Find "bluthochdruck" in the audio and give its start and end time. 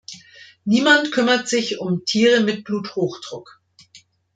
2.63-3.61